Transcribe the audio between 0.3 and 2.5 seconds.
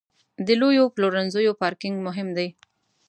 د لویو پلورنځیو پارکینګ مهم دی.